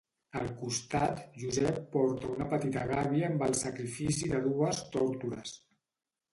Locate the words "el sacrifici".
3.51-4.33